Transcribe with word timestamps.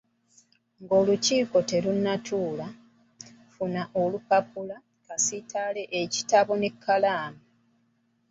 Ng’olukiiko 0.81 1.57
terunnatuula, 1.69 2.67
funa 3.53 3.83
empapula/ekitabo 4.01 6.51
n’ekkalaamu. 6.57 7.41